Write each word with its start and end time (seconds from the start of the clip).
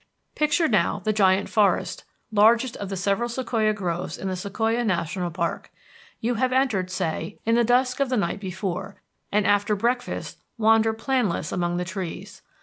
Picture, 0.33 0.67
now, 0.67 0.97
the 1.03 1.13
Giant 1.13 1.47
Forest, 1.47 2.05
largest 2.31 2.75
of 2.77 2.89
the 2.89 2.97
several 2.97 3.29
sequoia 3.29 3.71
groves 3.71 4.17
in 4.17 4.27
the 4.29 4.35
Sequoia 4.35 4.83
National 4.83 5.29
Park. 5.29 5.71
You 6.19 6.33
have 6.41 6.51
entered, 6.51 6.89
say, 6.89 7.37
in 7.45 7.53
the 7.53 7.63
dusk 7.63 7.99
of 7.99 8.09
the 8.09 8.17
night 8.17 8.39
before, 8.39 8.99
and 9.31 9.45
after 9.45 9.75
breakfast 9.75 10.39
wander 10.57 10.91
planless 10.91 11.51
among 11.51 11.77
the 11.77 11.85
trees. 11.85 12.41